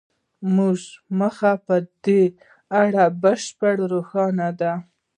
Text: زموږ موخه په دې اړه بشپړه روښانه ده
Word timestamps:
زموږ 0.47 0.79
موخه 1.17 1.51
په 1.67 1.75
دې 2.03 2.21
اړه 2.81 3.05
بشپړه 3.21 3.85
روښانه 3.93 4.49
ده 4.59 4.71